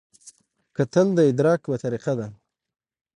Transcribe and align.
کتل 0.75 1.07
د 1.15 1.19
ادراک 1.29 1.61
یوه 1.67 1.77
طریقه 1.83 2.13
ده 2.19 2.27